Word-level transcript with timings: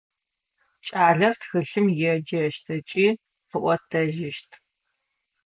Кӏалэр 0.85 1.33
тхылъым 1.39 1.87
еджэщт 2.11 2.65
ыкӏи 2.77 3.07
къыӏотэжьыщт. 3.49 4.49